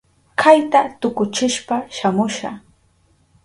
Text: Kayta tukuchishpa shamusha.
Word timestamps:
Kayta 0.41 0.81
tukuchishpa 0.99 1.75
shamusha. 1.95 2.49